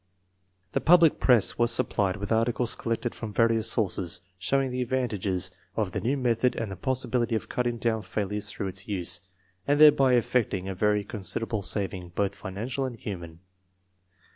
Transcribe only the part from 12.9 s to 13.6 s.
human.